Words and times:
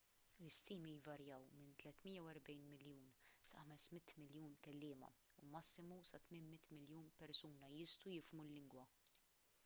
l-istimi 0.43 0.91
jvarjaw 0.99 1.43
minn 1.57 1.73
340 1.81 2.55
miljun 2.69 3.03
sa 3.49 3.65
500 3.73 4.15
miljun 4.23 4.55
kelliema 4.67 5.09
u 5.43 5.51
massimu 5.57 5.99
sa 6.13 6.21
800 6.29 6.79
miljun 6.79 7.13
persuna 7.19 7.69
jistgħu 7.75 8.15
jifhmu 8.17 8.47
l-lingwa 8.47 8.87